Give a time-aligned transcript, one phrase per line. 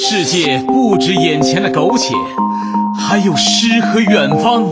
[0.00, 2.14] 世界不止眼前的苟且，
[2.96, 4.64] 还有诗和远方。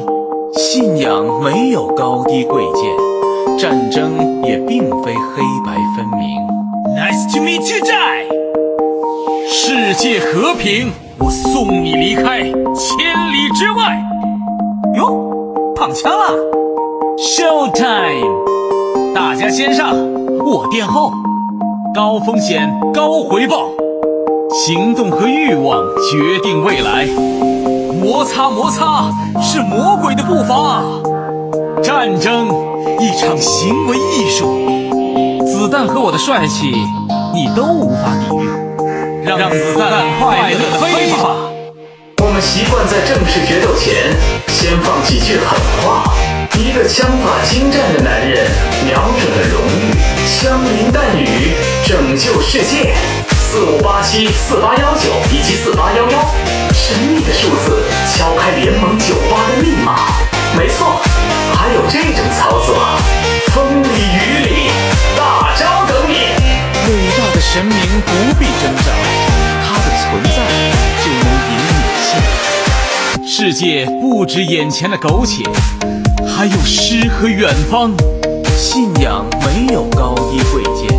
[0.55, 6.39] 信仰没有高低贵贱，战争也并非黑白分明。
[6.97, 8.29] Nice to meet you, Die。
[9.49, 14.01] 世界和平，我送你离开千里之外。
[14.95, 16.31] 哟，躺枪了
[17.19, 19.13] ！Show time！
[19.13, 19.93] 大家先上，
[20.45, 21.11] 我殿后。
[21.93, 23.71] 高风险，高回报。
[24.65, 27.05] 行动和欲望决定未来，
[28.01, 29.11] 摩擦摩擦
[29.43, 30.83] 是魔鬼的步伐。
[31.83, 32.49] 战争
[32.99, 36.73] 一场行为艺术，子弹和我的帅气
[37.35, 38.49] 你都无法抵御。
[39.27, 41.37] 让子弹快乐的飞吧。
[42.23, 44.17] 我们习惯在正式决斗前
[44.49, 46.11] 先放几句狠话。
[46.59, 48.47] 一个枪法精湛的男人，
[48.87, 49.93] 瞄准了荣誉，
[50.25, 51.53] 枪林弹雨，
[51.85, 52.95] 拯救世界。
[53.49, 56.35] 四五八七四八幺九以及四八幺幺，
[56.75, 59.95] 神秘的数字敲开联盟酒吧的密码。
[60.59, 61.01] 没错，
[61.55, 62.77] 还有这种操作，
[63.55, 64.71] 风里雨里，
[65.17, 66.15] 大招等你。
[66.91, 68.91] 伟大的神明不必挣扎，
[69.65, 70.37] 他的存在
[71.03, 73.27] 就能引你信来。
[73.27, 75.45] 世界不止眼前的苟且，
[76.27, 77.93] 还有诗和远方。
[78.57, 80.96] 信仰没有高低贵贱。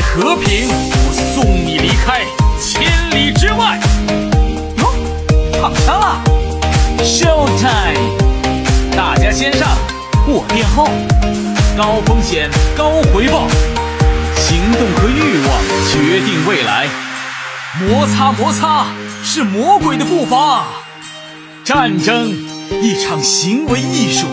[0.00, 2.24] 和平，我送你离开
[2.60, 3.78] 千里之外。
[4.78, 4.92] 哟，
[5.60, 6.20] 躺枪了
[7.02, 8.96] ！Show time！
[8.96, 9.68] 大家先上，
[10.26, 10.88] 我殿后。
[11.76, 13.46] 高风险，高回报。
[14.36, 16.88] 行动和欲望决定未来。
[17.80, 18.86] 摩擦摩擦
[19.22, 20.64] 是魔鬼的步伐。
[21.64, 22.32] 战争。
[22.82, 24.26] 一场行为艺术，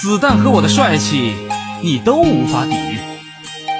[0.00, 1.34] 子弹和我的帅气，
[1.82, 2.98] 你都无法抵御。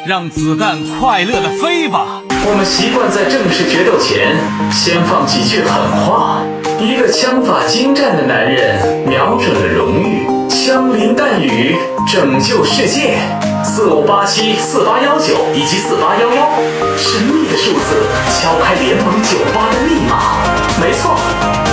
[0.06, 2.22] 让子弹快乐的飞吧。
[2.30, 4.38] 我们习惯在正式决斗前
[4.70, 5.74] 先放几句狠
[6.06, 6.42] 话。
[6.78, 13.18] 一个枪法精湛的男人，瞄准了荣誉，枪林弹雨，拯救世界。
[13.64, 16.54] 四五八七四八幺九以及四八幺幺，
[16.96, 18.06] 神秘的数字
[18.38, 20.38] 敲开联盟酒吧的密码。
[20.78, 21.18] 没错，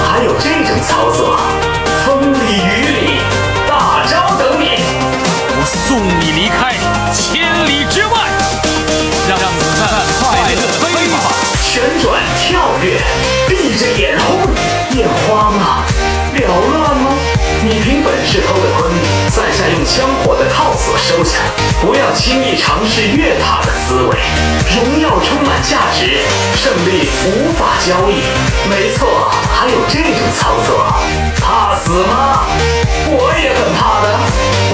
[0.09, 1.37] 还有这种操作。
[2.03, 3.22] 风里雨里，
[13.47, 14.39] 闭着眼轰，
[14.97, 15.85] 眼花吗？
[16.35, 17.11] 缭乱吗？
[17.63, 18.91] 你凭本事偷的坤，
[19.29, 21.39] 在下用枪火的套索收下。
[21.81, 24.17] 不要轻易尝试越塔的滋味，
[24.75, 26.19] 荣耀充满价值，
[26.55, 28.23] 胜利无法交易。
[28.69, 30.93] 没错，还有这种操作。
[31.39, 32.45] 怕死吗？
[33.07, 34.07] 我也很怕的。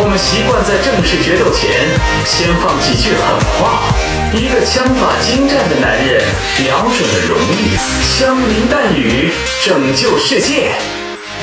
[0.02, 1.90] 我们习惯在正式决斗前
[2.26, 3.22] 先放几句狠
[3.60, 3.84] 话。
[4.32, 6.24] 一个枪法精湛的男人，
[6.64, 7.76] 瞄准了荣誉，
[8.16, 9.32] 枪林弹雨，
[9.66, 10.72] 拯救世界。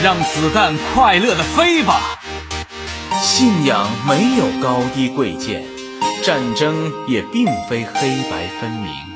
[0.04, 2.16] 让子弹快乐的飞吧。
[3.20, 5.64] 信仰没有高低贵贱，
[6.22, 9.16] 战争也并非黑白分明。